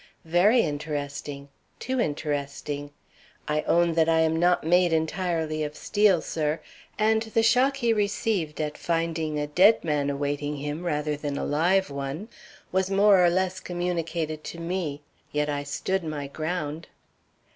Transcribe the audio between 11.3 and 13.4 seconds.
of a live one, was more or